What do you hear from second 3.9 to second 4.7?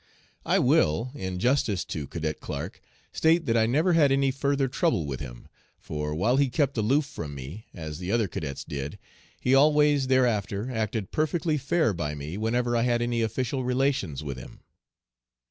had any further